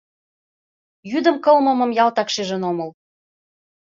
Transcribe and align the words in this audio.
Йӱдым 1.11 1.35
кылмымым 1.45 1.91
ялтак 2.03 2.29
шижын 2.33 2.61
омыл. 2.69 2.89